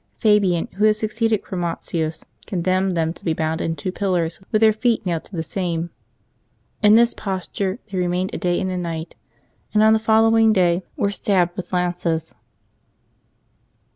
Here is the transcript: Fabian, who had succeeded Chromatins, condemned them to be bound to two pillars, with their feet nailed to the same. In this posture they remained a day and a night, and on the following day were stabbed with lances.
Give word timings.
Fabian, 0.17 0.67
who 0.77 0.85
had 0.85 0.95
succeeded 0.95 1.43
Chromatins, 1.43 2.23
condemned 2.47 2.97
them 2.97 3.13
to 3.13 3.23
be 3.23 3.33
bound 3.33 3.59
to 3.59 3.71
two 3.75 3.91
pillars, 3.91 4.39
with 4.51 4.59
their 4.61 4.73
feet 4.73 5.05
nailed 5.05 5.25
to 5.25 5.35
the 5.35 5.43
same. 5.43 5.91
In 6.81 6.95
this 6.95 7.13
posture 7.13 7.77
they 7.91 7.99
remained 7.99 8.31
a 8.33 8.39
day 8.39 8.59
and 8.59 8.71
a 8.71 8.79
night, 8.79 9.13
and 9.75 9.83
on 9.83 9.93
the 9.93 9.99
following 9.99 10.53
day 10.53 10.81
were 10.97 11.11
stabbed 11.11 11.55
with 11.55 11.71
lances. 11.71 12.33